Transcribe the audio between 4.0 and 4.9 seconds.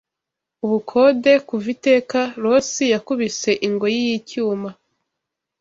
yicyuma